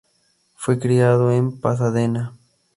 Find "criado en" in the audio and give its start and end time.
0.79-1.59